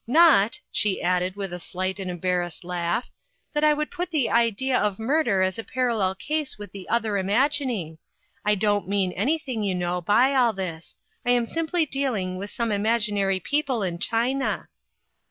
[0.07, 3.11] Not," she added, with a slight and embarrassed laugh,"
[3.53, 7.19] that I would put the idea of murder as a parallel case with the other
[7.19, 7.99] imagining.
[8.43, 12.71] I don't mean anything, you know, by all this, I am simply dealing with some
[12.71, 14.69] imaginary people in China."